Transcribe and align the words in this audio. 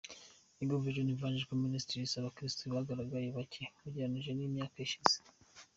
Eagle 0.61 0.81
Vision 0.85 1.07
Evangelical 1.15 1.57
Mnistries 1.63 2.11
abakirisitu 2.19 2.73
bagaragaye 2.75 3.21
ari 3.25 3.35
bake 3.37 3.63
ugereranyije 3.85 4.31
n’imyaka 4.33 4.75
ishize. 4.87 5.15